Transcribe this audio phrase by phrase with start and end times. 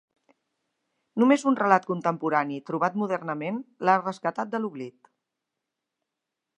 [1.23, 5.15] Només un relat contemporani trobat modernament l'ha rescatat de l'oblit.